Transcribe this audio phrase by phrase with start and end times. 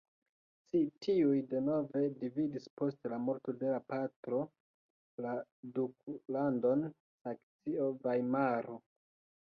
[0.69, 4.41] Ci tiuj denove dividis post la morto de la patro
[5.29, 5.37] la
[5.77, 8.85] duklandon Saksio-Vajmaro.